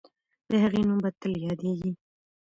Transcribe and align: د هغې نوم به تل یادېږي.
د 0.49 0.51
هغې 0.63 0.81
نوم 0.87 0.99
به 1.03 1.09
تل 1.19 1.33
یادېږي. 1.47 1.91